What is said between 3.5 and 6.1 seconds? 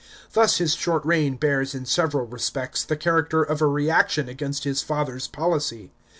a reaction against his father's policy.